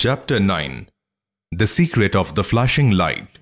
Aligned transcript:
Chapter 0.00 0.38
9 0.38 0.88
The 1.50 1.66
Secret 1.66 2.14
of 2.14 2.36
the 2.36 2.44
Flashing 2.44 2.92
Light. 2.92 3.40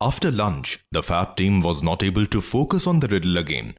After 0.00 0.30
lunch, 0.30 0.82
the 0.92 1.02
Fab 1.02 1.36
team 1.36 1.60
was 1.60 1.82
not 1.82 2.02
able 2.02 2.24
to 2.24 2.40
focus 2.40 2.86
on 2.86 3.00
the 3.00 3.08
riddle 3.08 3.36
again. 3.36 3.74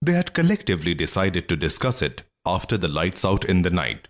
They 0.00 0.12
had 0.12 0.34
collectively 0.34 0.94
decided 0.94 1.48
to 1.48 1.56
discuss 1.56 2.00
it 2.00 2.22
after 2.46 2.76
the 2.76 2.86
lights 2.86 3.24
out 3.24 3.44
in 3.44 3.62
the 3.62 3.70
night. 3.70 4.06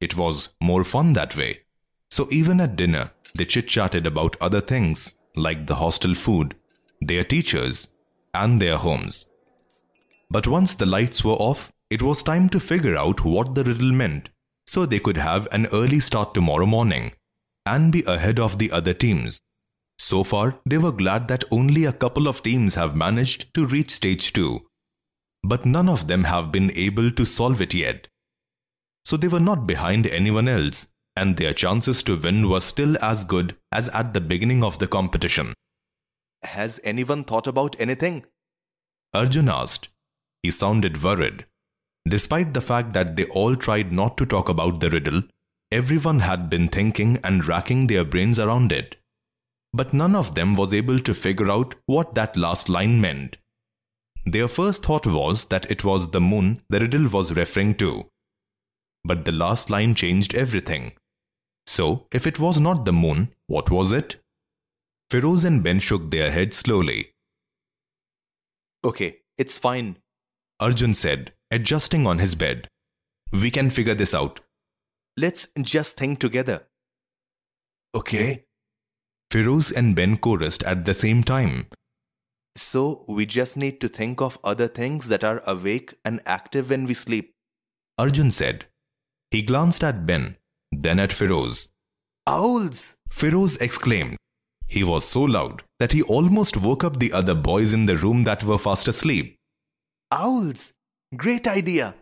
It 0.00 0.16
was 0.16 0.50
more 0.60 0.84
fun 0.84 1.14
that 1.14 1.36
way. 1.36 1.62
So 2.12 2.28
even 2.30 2.60
at 2.60 2.76
dinner, 2.76 3.10
they 3.34 3.44
chit 3.44 3.66
chatted 3.66 4.06
about 4.06 4.36
other 4.40 4.60
things 4.60 5.12
like 5.34 5.66
the 5.66 5.80
hostel 5.82 6.14
food, 6.14 6.54
their 7.00 7.24
teachers, 7.24 7.88
and 8.32 8.62
their 8.62 8.76
homes. 8.76 9.26
But 10.30 10.46
once 10.46 10.76
the 10.76 10.86
lights 10.86 11.24
were 11.24 11.42
off, 11.50 11.72
it 11.90 12.02
was 12.02 12.22
time 12.22 12.48
to 12.50 12.60
figure 12.60 12.96
out 12.96 13.24
what 13.24 13.56
the 13.56 13.64
riddle 13.64 13.90
meant 13.90 14.28
so 14.72 14.86
they 14.86 14.98
could 14.98 15.18
have 15.18 15.46
an 15.52 15.66
early 15.78 16.00
start 16.00 16.32
tomorrow 16.32 16.64
morning 16.64 17.12
and 17.66 17.92
be 17.92 18.02
ahead 18.06 18.38
of 18.40 18.58
the 18.58 18.70
other 18.72 18.94
teams. 18.94 19.40
So 19.98 20.24
far, 20.24 20.60
they 20.64 20.78
were 20.78 20.92
glad 20.92 21.28
that 21.28 21.44
only 21.50 21.84
a 21.84 21.92
couple 21.92 22.26
of 22.26 22.42
teams 22.42 22.74
have 22.76 22.96
managed 22.96 23.52
to 23.52 23.66
reach 23.66 23.90
stage 23.90 24.32
2. 24.32 24.62
But 25.44 25.66
none 25.66 25.90
of 25.90 26.08
them 26.08 26.24
have 26.24 26.50
been 26.50 26.70
able 26.74 27.10
to 27.10 27.26
solve 27.26 27.60
it 27.60 27.74
yet. 27.74 28.08
So 29.04 29.18
they 29.18 29.28
were 29.28 29.46
not 29.50 29.66
behind 29.66 30.06
anyone 30.06 30.48
else, 30.48 30.88
and 31.16 31.36
their 31.36 31.52
chances 31.52 32.02
to 32.04 32.16
win 32.16 32.48
were 32.48 32.62
still 32.62 32.96
as 33.04 33.24
good 33.24 33.56
as 33.70 33.88
at 33.88 34.14
the 34.14 34.22
beginning 34.22 34.64
of 34.64 34.78
the 34.78 34.86
competition. 34.86 35.52
Has 36.44 36.80
anyone 36.82 37.24
thought 37.24 37.46
about 37.46 37.76
anything? 37.78 38.24
Arjun 39.12 39.50
asked. 39.50 39.90
He 40.42 40.50
sounded 40.50 41.02
worried. 41.02 41.44
Despite 42.08 42.52
the 42.52 42.60
fact 42.60 42.92
that 42.94 43.16
they 43.16 43.26
all 43.26 43.56
tried 43.56 43.92
not 43.92 44.16
to 44.16 44.26
talk 44.26 44.48
about 44.48 44.80
the 44.80 44.90
riddle, 44.90 45.22
everyone 45.70 46.20
had 46.20 46.50
been 46.50 46.68
thinking 46.68 47.18
and 47.22 47.46
racking 47.46 47.86
their 47.86 48.04
brains 48.04 48.38
around 48.38 48.72
it. 48.72 48.96
But 49.72 49.94
none 49.94 50.14
of 50.14 50.34
them 50.34 50.54
was 50.54 50.74
able 50.74 50.98
to 51.00 51.14
figure 51.14 51.50
out 51.50 51.74
what 51.86 52.14
that 52.14 52.36
last 52.36 52.68
line 52.68 53.00
meant. 53.00 53.36
Their 54.26 54.48
first 54.48 54.84
thought 54.84 55.06
was 55.06 55.46
that 55.46 55.70
it 55.70 55.84
was 55.84 56.10
the 56.10 56.20
moon 56.20 56.62
the 56.68 56.80
riddle 56.80 57.08
was 57.08 57.34
referring 57.34 57.76
to. 57.76 58.08
But 59.04 59.24
the 59.24 59.32
last 59.32 59.70
line 59.70 59.94
changed 59.94 60.34
everything. 60.34 60.92
So, 61.66 62.06
if 62.12 62.26
it 62.26 62.38
was 62.38 62.60
not 62.60 62.84
the 62.84 62.92
moon, 62.92 63.34
what 63.46 63.70
was 63.70 63.92
it? 63.92 64.16
Feroz 65.10 65.44
and 65.44 65.62
Ben 65.62 65.78
shook 65.78 66.10
their 66.10 66.30
heads 66.30 66.56
slowly. 66.56 67.12
Okay, 68.84 69.18
it's 69.38 69.58
fine, 69.58 69.96
Arjun 70.60 70.94
said, 70.94 71.32
adjusting 71.52 72.06
on 72.06 72.18
his 72.18 72.34
bed. 72.34 72.66
We 73.32 73.50
can 73.50 73.70
figure 73.70 73.94
this 73.94 74.14
out. 74.14 74.40
Let's 75.16 75.48
just 75.60 75.96
think 75.96 76.18
together. 76.18 76.66
Okay. 77.94 78.44
Feroz 79.30 79.70
and 79.70 79.94
Ben 79.94 80.16
chorused 80.16 80.64
at 80.64 80.84
the 80.84 80.94
same 80.94 81.22
time. 81.22 81.66
So 82.56 83.04
we 83.08 83.26
just 83.26 83.56
need 83.56 83.80
to 83.80 83.88
think 83.88 84.20
of 84.20 84.38
other 84.44 84.68
things 84.68 85.08
that 85.08 85.24
are 85.24 85.42
awake 85.46 85.94
and 86.04 86.20
active 86.26 86.70
when 86.70 86.86
we 86.86 86.94
sleep. 86.94 87.32
Arjun 87.98 88.30
said. 88.30 88.66
He 89.30 89.42
glanced 89.42 89.82
at 89.82 90.04
Ben, 90.04 90.36
then 90.70 90.98
at 90.98 91.12
Feroz. 91.12 91.68
Owls! 92.26 92.96
Feroz 93.10 93.56
exclaimed. 93.56 94.16
He 94.66 94.84
was 94.84 95.04
so 95.04 95.22
loud 95.22 95.62
that 95.78 95.92
he 95.92 96.02
almost 96.02 96.56
woke 96.56 96.84
up 96.84 96.98
the 96.98 97.12
other 97.12 97.34
boys 97.34 97.72
in 97.72 97.86
the 97.86 97.96
room 97.96 98.24
that 98.24 98.44
were 98.44 98.58
fast 98.58 98.88
asleep. 98.88 99.36
Owls! 100.10 100.72
Great 101.16 101.46
idea! 101.46 101.94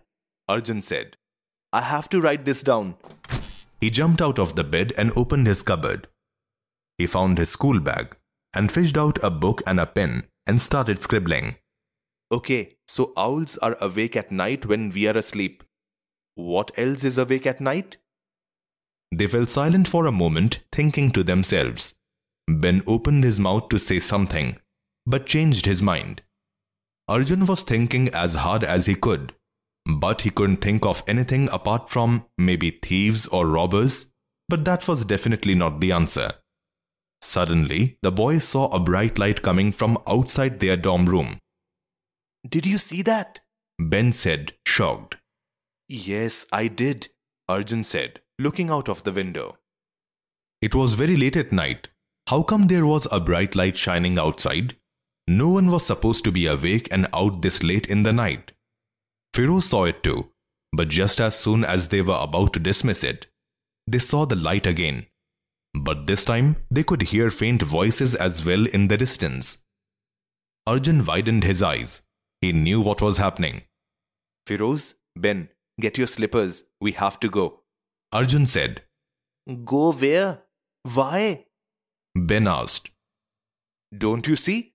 Arjun 0.49 0.83
said. 0.83 1.17
I 1.73 1.83
have 1.83 2.09
to 2.11 2.21
write 2.21 2.45
this 2.45 2.63
down. 2.63 2.95
He 3.81 3.91
jumped 3.91 4.21
out 4.21 4.39
of 4.39 4.57
the 4.57 4.65
bed 4.65 4.93
and 4.99 5.11
opened 5.17 5.47
his 5.47 5.63
cupboard. 5.63 6.09
He 6.99 7.07
found 7.07 7.39
his 7.39 7.51
school 7.51 7.81
bag 7.81 8.17
and 8.53 8.71
fished 8.71 8.97
out 8.97 9.19
a 9.23 9.31
book 9.31 9.63
and 9.67 9.81
a 9.81 9.87
pen 9.87 10.25
and 10.47 10.61
started 10.61 11.03
scribbling. 11.03 11.57
Okay, 12.33 12.77
so 12.87 13.13
owls 13.17 13.57
are 13.59 13.77
awake 13.81 14.17
at 14.17 14.31
night 14.31 14.67
when 14.67 14.91
we 14.91 15.09
are 15.09 15.17
asleep. 15.17 15.65
What 16.35 16.71
else 16.77 17.05
is 17.05 17.19
awake 17.19 17.47
at 17.47 17.61
night? 17.61 17.97
They 19.13 19.27
fell 19.27 19.47
silent 19.47 19.89
for 19.89 20.07
a 20.07 20.13
moment, 20.13 20.61
thinking 20.71 21.11
to 21.13 21.25
themselves. 21.25 21.95
Ben 22.49 22.83
opened 22.87 23.25
his 23.25 23.41
mouth 23.41 23.69
to 23.71 23.79
say 23.79 23.99
something, 23.99 24.57
but 25.07 25.27
changed 25.27 25.67
his 25.67 25.83
mind. 25.83 26.23
Arjun 27.11 27.45
was 27.45 27.65
thinking 27.65 28.09
as 28.11 28.35
hard 28.35 28.63
as 28.63 28.87
he 28.87 28.95
could, 28.95 29.35
but 29.85 30.23
he 30.23 30.31
couldn't 30.31 30.59
think 30.59 30.87
of 30.87 31.03
anything 31.09 31.49
apart 31.53 31.91
from 31.91 32.25
maybe 32.39 32.71
thieves 32.71 33.27
or 33.27 33.49
robbers, 33.49 34.13
but 34.49 34.65
that 34.65 34.87
was 34.87 35.05
definitely 35.05 35.57
not 35.57 35.81
the 35.81 35.91
answer. 35.91 36.35
Suddenly, 37.21 37.99
the 38.01 38.13
boys 38.13 38.45
saw 38.45 38.69
a 38.69 38.79
bright 38.79 39.19
light 39.19 39.43
coming 39.43 39.73
from 39.73 39.99
outside 40.07 40.61
their 40.61 40.77
dorm 40.77 41.07
room. 41.07 41.39
Did 42.49 42.65
you 42.65 42.79
see 42.79 43.03
that? 43.03 43.41
Ben 43.81 44.13
said, 44.13 44.53
shocked. 44.65 45.17
Yes, 45.89 46.47
I 46.53 46.69
did, 46.69 47.09
Arjun 47.49 47.83
said, 47.83 48.21
looking 48.39 48.71
out 48.71 48.89
of 48.89 49.03
the 49.03 49.13
window. 49.13 49.59
It 50.63 50.77
was 50.77 50.95
very 50.95 51.17
late 51.17 51.37
at 51.37 51.51
night. 51.51 51.89
How 52.29 52.45
come 52.45 52.69
there 52.69 52.87
was 52.87 53.09
a 53.11 53.19
bright 53.19 53.57
light 53.57 53.77
shining 53.77 54.17
outside? 54.17 54.77
No 55.29 55.49
one 55.49 55.71
was 55.71 55.87
supposed 55.87 56.25
to 56.25 56.33
be 56.33 56.47
awake 56.47 56.89
and 56.91 57.07
out 57.13 57.43
this 57.43 57.63
late 57.63 57.87
in 57.87 58.03
the 58.03 58.13
night. 58.13 58.53
Feroz 59.35 59.67
saw 59.67 59.85
it 59.85 60.03
too, 60.03 60.33
but 60.73 60.89
just 60.89 61.21
as 61.21 61.39
soon 61.39 61.65
as 61.65 61.89
they 61.89 62.03
were 62.03 62.19
about 62.21 62.53
to 62.55 62.61
dismiss 62.61 63.05
it, 63.05 63.27
they 63.87 63.99
saw 63.99 64.25
the 64.25 64.37
light 64.37 64.67
again. 64.67 65.07
But 65.75 66.07
this 66.07 66.25
time 66.25 66.57
they 66.71 66.83
could 66.83 67.03
hear 67.03 67.31
faint 67.31 67.63
voices 67.63 68.15
as 68.15 68.45
well 68.45 68.67
in 68.67 68.89
the 68.89 68.97
distance. 68.97 69.59
Arjun 70.67 71.05
widened 71.05 71.45
his 71.45 71.63
eyes. 71.63 72.03
He 72.41 72.53
knew 72.53 72.81
what 72.81 73.03
was 73.03 73.19
happening. 73.19 73.63
Feroz, 74.47 74.97
Ben, 75.17 75.49
get 75.81 75.99
your 75.99 76.07
slippers. 76.07 76.65
We 76.81 76.93
have 76.93 77.21
to 77.21 77.29
go. 77.29 77.63
Arjun 78.13 78.47
said. 78.47 78.83
Go 79.65 79.93
where? 79.93 80.43
Why? 80.83 81.47
Ben 82.15 82.47
asked. 82.47 82.91
Don't 83.97 84.27
you 84.27 84.37
see? 84.37 84.70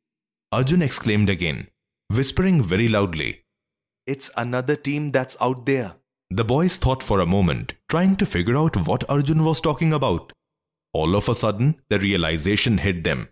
Arjun 0.56 0.82
exclaimed 0.82 1.30
again, 1.30 1.68
whispering 2.08 2.64
very 2.64 2.88
loudly. 2.88 3.44
It's 4.08 4.32
another 4.38 4.78
team 4.78 5.12
that's 5.12 5.36
out 5.42 5.66
there. 5.66 5.96
The 6.30 6.46
boys 6.46 6.78
thought 6.78 7.04
for 7.04 7.20
a 7.20 7.26
moment, 7.26 7.74
trying 7.90 8.16
to 8.16 8.26
figure 8.26 8.56
out 8.56 8.88
what 8.88 9.04
Arjun 9.10 9.44
was 9.44 9.60
talking 9.60 9.92
about. 9.92 10.32
All 10.94 11.18
of 11.18 11.28
a 11.28 11.36
sudden, 11.36 11.82
the 11.90 12.00
realization 12.00 12.78
hit 12.78 13.04
them. 13.04 13.28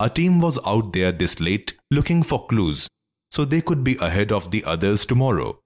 A 0.00 0.08
team 0.08 0.40
was 0.40 0.58
out 0.64 0.94
there 0.94 1.12
this 1.12 1.40
late 1.40 1.74
looking 1.90 2.22
for 2.22 2.46
clues, 2.46 2.88
so 3.30 3.44
they 3.44 3.60
could 3.60 3.84
be 3.84 3.98
ahead 4.00 4.32
of 4.32 4.50
the 4.50 4.64
others 4.64 5.04
tomorrow. 5.04 5.60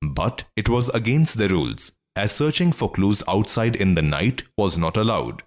But 0.00 0.42
it 0.56 0.68
was 0.68 0.88
against 0.88 1.38
the 1.38 1.50
rules, 1.50 1.92
as 2.16 2.32
searching 2.32 2.72
for 2.72 2.90
clues 2.90 3.22
outside 3.28 3.76
in 3.76 3.94
the 3.94 4.02
night 4.02 4.42
was 4.56 4.76
not 4.76 4.96
allowed. 4.96 5.44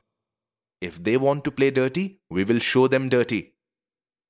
If 0.80 1.04
they 1.04 1.18
want 1.18 1.44
to 1.44 1.52
play 1.52 1.69
dirty, 1.69 2.22
we 2.30 2.46
will 2.46 2.60
show 2.60 2.88
them 2.88 3.10
dirty. 3.10 3.55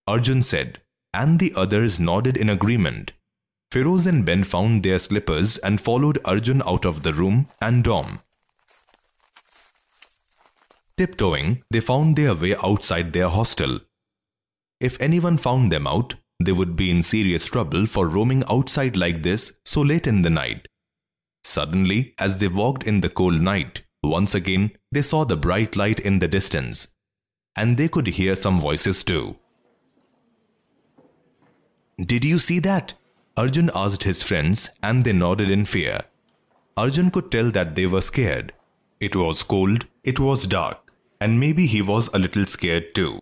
Arjun 0.07 0.43
said, 0.43 0.81
and 1.13 1.39
the 1.39 1.53
others 1.55 1.99
nodded 1.99 2.37
in 2.37 2.49
agreement. 2.49 3.13
Feroz 3.71 4.05
and 4.05 4.25
Ben 4.25 4.43
found 4.43 4.83
their 4.83 4.99
slippers 4.99 5.57
and 5.57 5.81
followed 5.81 6.19
Arjun 6.23 6.61
out 6.65 6.85
of 6.85 7.03
the 7.03 7.13
room 7.13 7.47
and 7.61 7.83
dorm. 7.83 8.19
Tiptoeing, 10.97 11.63
they 11.71 11.81
found 11.81 12.15
their 12.15 12.35
way 12.35 12.55
outside 12.63 13.11
their 13.11 13.29
hostel. 13.29 13.79
If 14.79 15.01
anyone 15.01 15.37
found 15.37 15.71
them 15.71 15.87
out, 15.87 16.15
they 16.39 16.51
would 16.51 16.75
be 16.75 16.91
in 16.91 17.01
serious 17.01 17.45
trouble 17.45 17.85
for 17.85 18.07
roaming 18.07 18.43
outside 18.49 18.95
like 18.95 19.23
this 19.23 19.53
so 19.65 19.81
late 19.81 20.05
in 20.07 20.21
the 20.21 20.29
night. 20.29 20.67
Suddenly, 21.43 22.13
as 22.19 22.37
they 22.37 22.47
walked 22.47 22.83
in 22.83 23.01
the 23.01 23.09
cold 23.09 23.41
night, 23.41 23.83
once 24.03 24.35
again 24.35 24.71
they 24.91 25.01
saw 25.01 25.25
the 25.25 25.37
bright 25.37 25.75
light 25.75 25.99
in 25.99 26.19
the 26.19 26.27
distance, 26.27 26.89
and 27.57 27.77
they 27.77 27.87
could 27.87 28.07
hear 28.07 28.35
some 28.35 28.59
voices 28.59 29.03
too. 29.03 29.37
Did 31.97 32.25
you 32.25 32.39
see 32.39 32.59
that? 32.59 32.93
Arjun 33.37 33.71
asked 33.73 34.03
his 34.03 34.21
friends, 34.21 34.69
and 34.83 35.05
they 35.05 35.13
nodded 35.13 35.49
in 35.49 35.65
fear. 35.65 36.01
Arjun 36.75 37.09
could 37.09 37.31
tell 37.31 37.51
that 37.51 37.75
they 37.75 37.85
were 37.85 38.01
scared. 38.01 38.51
It 38.99 39.15
was 39.15 39.43
cold, 39.43 39.85
it 40.03 40.19
was 40.19 40.45
dark, 40.45 40.91
and 41.21 41.39
maybe 41.39 41.67
he 41.67 41.81
was 41.81 42.09
a 42.13 42.19
little 42.19 42.45
scared 42.45 42.93
too. 42.93 43.21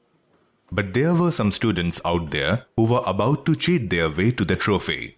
But 0.72 0.96
there 0.96 1.14
were 1.14 1.32
some 1.32 1.52
students 1.52 2.02
out 2.04 2.32
there 2.32 2.66
who 2.76 2.86
were 2.86 3.04
about 3.06 3.46
to 3.46 3.56
cheat 3.56 3.92
their 3.92 4.10
way 4.10 4.32
to 4.32 4.44
the 4.44 4.56
trophy. 4.56 5.18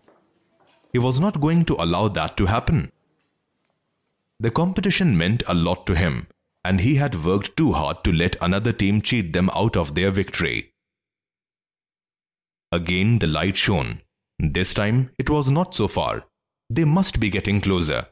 He 0.91 0.99
was 0.99 1.21
not 1.21 1.39
going 1.39 1.63
to 1.65 1.75
allow 1.75 2.09
that 2.09 2.35
to 2.37 2.47
happen. 2.47 2.91
The 4.39 4.51
competition 4.51 5.17
meant 5.17 5.43
a 5.47 5.53
lot 5.53 5.87
to 5.87 5.95
him, 5.95 6.27
and 6.65 6.81
he 6.81 6.95
had 6.95 7.23
worked 7.23 7.55
too 7.55 7.71
hard 7.71 8.03
to 8.03 8.11
let 8.11 8.35
another 8.41 8.73
team 8.73 9.01
cheat 9.01 9.31
them 9.31 9.49
out 9.55 9.77
of 9.77 9.95
their 9.95 10.11
victory. 10.11 10.73
Again 12.75 13.19
the 13.19 13.27
light 13.27 13.55
shone. 13.55 14.01
This 14.37 14.73
time 14.73 15.11
it 15.17 15.29
was 15.29 15.49
not 15.49 15.73
so 15.73 15.87
far. 15.87 16.23
They 16.69 16.83
must 16.83 17.21
be 17.21 17.29
getting 17.29 17.61
closer. 17.61 18.07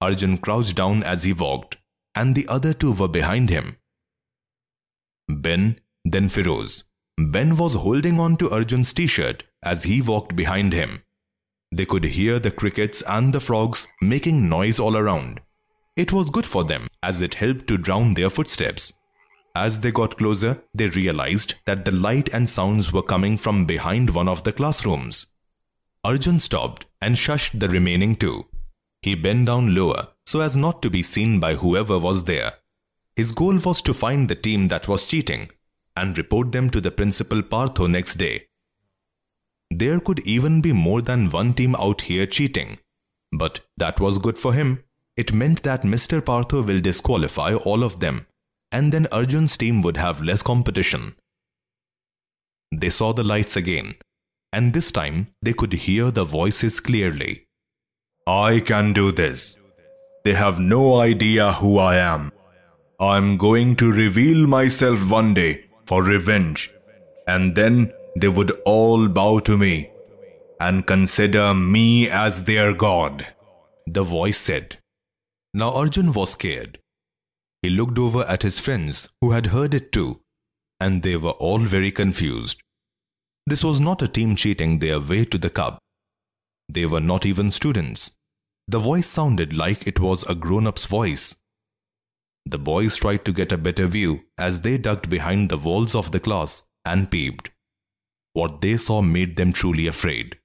Arjun 0.00 0.38
crouched 0.38 0.74
down 0.74 1.04
as 1.04 1.22
he 1.22 1.32
walked, 1.32 1.76
and 2.16 2.34
the 2.34 2.48
other 2.48 2.72
two 2.74 2.92
were 2.92 3.06
behind 3.06 3.50
him. 3.50 3.76
Ben, 5.28 5.78
then 6.04 6.28
Feroz. 6.28 6.86
Ben 7.18 7.54
was 7.54 7.74
holding 7.74 8.18
on 8.18 8.36
to 8.38 8.50
Arjun's 8.50 8.92
t-shirt 8.92 9.44
as 9.64 9.84
he 9.84 10.02
walked 10.02 10.34
behind 10.34 10.72
him. 10.72 11.04
They 11.70 11.86
could 11.86 12.04
hear 12.04 12.40
the 12.40 12.50
crickets 12.50 13.02
and 13.02 13.32
the 13.32 13.40
frogs 13.40 13.86
making 14.02 14.48
noise 14.48 14.80
all 14.80 14.96
around. 14.96 15.40
It 15.94 16.12
was 16.12 16.30
good 16.30 16.46
for 16.46 16.64
them 16.64 16.88
as 17.00 17.22
it 17.22 17.36
helped 17.36 17.68
to 17.68 17.78
drown 17.78 18.14
their 18.14 18.30
footsteps. 18.30 18.92
As 19.54 19.80
they 19.80 19.90
got 19.90 20.16
closer, 20.16 20.62
they 20.72 20.88
realized 20.88 21.54
that 21.66 21.84
the 21.84 21.92
light 21.92 22.28
and 22.32 22.48
sounds 22.48 22.92
were 22.92 23.02
coming 23.02 23.36
from 23.36 23.64
behind 23.64 24.10
one 24.10 24.28
of 24.28 24.44
the 24.44 24.52
classrooms. 24.52 25.26
Arjun 26.04 26.38
stopped 26.38 26.86
and 27.00 27.16
shushed 27.16 27.58
the 27.58 27.68
remaining 27.68 28.16
two. 28.16 28.46
He 29.02 29.14
bent 29.14 29.46
down 29.46 29.74
lower 29.74 30.08
so 30.30 30.40
as 30.40 30.56
not 30.56 30.80
to 30.80 30.90
be 30.90 31.02
seen 31.02 31.40
by 31.40 31.54
whoever 31.54 31.98
was 31.98 32.24
there. 32.24 32.52
His 33.16 33.32
goal 33.32 33.56
was 33.58 33.82
to 33.82 33.92
find 33.92 34.28
the 34.28 34.36
team 34.36 34.68
that 34.68 34.86
was 34.86 35.08
cheating 35.08 35.50
and 35.96 36.16
report 36.16 36.52
them 36.52 36.70
to 36.70 36.80
the 36.80 36.92
principal 36.92 37.42
Partho 37.42 37.90
next 37.90 38.14
day. 38.14 38.46
There 39.70 39.98
could 39.98 40.20
even 40.20 40.60
be 40.60 40.72
more 40.72 41.02
than 41.02 41.30
one 41.30 41.52
team 41.54 41.74
out 41.74 42.02
here 42.02 42.26
cheating. 42.26 42.78
But 43.32 43.60
that 43.76 43.98
was 43.98 44.18
good 44.18 44.38
for 44.38 44.52
him. 44.52 44.84
It 45.16 45.32
meant 45.32 45.64
that 45.64 45.82
Mr. 45.82 46.20
Partho 46.20 46.64
will 46.64 46.80
disqualify 46.80 47.54
all 47.54 47.82
of 47.82 47.98
them, 47.98 48.26
and 48.72 48.92
then 48.92 49.06
Arjun's 49.12 49.56
team 49.56 49.82
would 49.82 49.96
have 49.96 50.22
less 50.22 50.42
competition. 50.42 51.14
They 52.72 52.90
saw 52.90 53.12
the 53.12 53.24
lights 53.24 53.56
again, 53.56 53.94
and 54.52 54.72
this 54.72 54.92
time 54.92 55.28
they 55.42 55.52
could 55.52 55.72
hear 55.72 56.10
the 56.10 56.24
voices 56.24 56.80
clearly. 56.80 57.46
I 58.26 58.60
can 58.60 58.92
do 58.92 59.10
this. 59.12 59.58
They 60.24 60.34
have 60.34 60.58
no 60.58 61.00
idea 61.00 61.52
who 61.54 61.78
I 61.78 61.96
am. 61.96 62.32
I'm 63.00 63.36
going 63.38 63.76
to 63.76 63.90
reveal 63.90 64.46
myself 64.46 65.10
one 65.10 65.34
day 65.34 65.64
for 65.86 66.02
revenge, 66.02 66.70
and 67.26 67.54
then 67.54 67.92
they 68.16 68.28
would 68.28 68.50
all 68.64 69.08
bow 69.08 69.38
to 69.40 69.56
me 69.56 69.90
and 70.60 70.86
consider 70.86 71.54
me 71.54 72.08
as 72.10 72.44
their 72.44 72.74
god. 72.74 73.26
The 73.86 74.02
voice 74.02 74.36
said. 74.38 74.76
Now 75.54 75.72
Arjun 75.72 76.12
was 76.12 76.32
scared. 76.32 76.78
He 77.62 77.70
looked 77.70 77.98
over 77.98 78.22
at 78.22 78.42
his 78.42 78.58
friends 78.58 79.08
who 79.20 79.32
had 79.32 79.46
heard 79.46 79.74
it 79.74 79.92
too, 79.92 80.22
and 80.78 81.02
they 81.02 81.16
were 81.16 81.32
all 81.32 81.58
very 81.58 81.90
confused. 81.90 82.62
This 83.46 83.62
was 83.62 83.80
not 83.80 84.02
a 84.02 84.08
team 84.08 84.36
cheating 84.36 84.78
their 84.78 85.00
way 85.00 85.24
to 85.26 85.36
the 85.36 85.50
cup. 85.50 85.78
They 86.68 86.86
were 86.86 87.00
not 87.00 87.26
even 87.26 87.50
students. 87.50 88.16
The 88.68 88.78
voice 88.78 89.08
sounded 89.08 89.52
like 89.52 89.86
it 89.86 89.98
was 89.98 90.22
a 90.24 90.34
grown-up's 90.34 90.86
voice. 90.86 91.34
The 92.46 92.58
boys 92.58 92.96
tried 92.96 93.24
to 93.24 93.32
get 93.32 93.52
a 93.52 93.58
better 93.58 93.86
view 93.86 94.22
as 94.38 94.60
they 94.60 94.78
ducked 94.78 95.10
behind 95.10 95.50
the 95.50 95.58
walls 95.58 95.94
of 95.94 96.12
the 96.12 96.20
class 96.20 96.62
and 96.84 97.10
peeped. 97.10 97.50
What 98.32 98.60
they 98.60 98.76
saw 98.76 99.02
made 99.02 99.36
them 99.36 99.52
truly 99.52 99.86
afraid. 99.86 100.38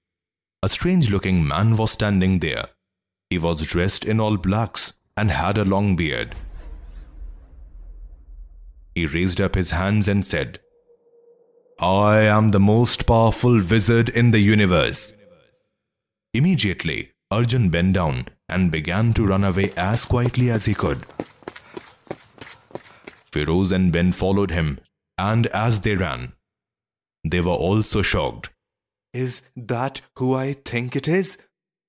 A 0.63 0.69
strange-looking 0.69 1.47
man 1.47 1.77
was 1.77 1.91
standing 1.91 2.39
there. 2.39 2.69
He 3.29 3.37
was 3.37 3.61
dressed 3.61 4.03
in 4.03 4.19
all 4.19 4.37
blacks 4.37 4.93
and 5.15 5.31
had 5.31 5.57
a 5.57 5.65
long 5.65 5.95
beard. 5.95 6.33
He 8.95 9.05
raised 9.05 9.41
up 9.41 9.55
his 9.55 9.71
hands 9.71 10.07
and 10.07 10.25
said, 10.25 10.59
I 11.79 12.21
am 12.21 12.51
the 12.51 12.59
most 12.59 13.05
powerful 13.05 13.55
wizard 13.55 14.07
in 14.07 14.31
the 14.31 14.39
universe. 14.39 15.13
Immediately, 16.33 17.11
Arjun 17.29 17.69
bent 17.69 17.93
down 17.93 18.29
and 18.47 18.71
began 18.71 19.13
to 19.13 19.27
run 19.27 19.43
away 19.43 19.73
as 19.75 20.05
quietly 20.05 20.49
as 20.49 20.65
he 20.65 20.73
could. 20.73 21.05
Feroz 23.33 23.73
and 23.73 23.91
Ben 23.91 24.13
followed 24.13 24.51
him, 24.51 24.79
and 25.17 25.47
as 25.47 25.81
they 25.81 25.95
ran, 25.95 26.31
they 27.25 27.41
were 27.41 27.51
also 27.51 28.01
shocked. 28.01 28.49
Is 29.13 29.41
that 29.57 30.01
who 30.17 30.33
I 30.35 30.53
think 30.53 30.95
it 30.95 31.09
is? 31.09 31.37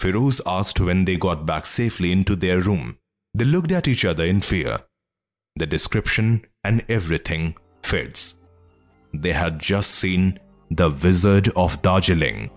Feroz 0.00 0.40
asked 0.44 0.80
when 0.80 1.04
they 1.04 1.16
got 1.16 1.46
back 1.46 1.66
safely 1.66 2.10
into 2.10 2.34
their 2.34 2.60
room. 2.60 2.98
They 3.34 3.44
looked 3.44 3.70
at 3.70 3.86
each 3.86 4.04
other 4.04 4.24
in 4.24 4.40
fear. 4.40 4.80
The 5.56 5.66
description 5.66 6.44
and 6.64 6.84
everything 6.88 7.56
fits 7.82 8.34
they 9.22 9.32
had 9.32 9.58
just 9.58 9.92
seen 9.92 10.38
the 10.70 10.90
Wizard 10.90 11.48
of 11.56 11.80
Darjeeling. 11.82 12.50